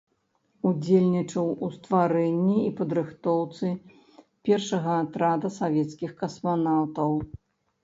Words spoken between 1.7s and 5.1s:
стварэнні і падрыхтоўцы першага